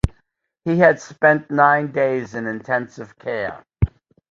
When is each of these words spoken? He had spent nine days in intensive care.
He 0.65 0.77
had 0.79 0.99
spent 0.99 1.51
nine 1.51 1.91
days 1.91 2.33
in 2.33 2.47
intensive 2.47 3.19
care. 3.19 3.63